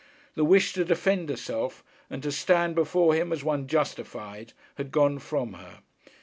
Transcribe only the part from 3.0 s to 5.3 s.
him as one justified, had gone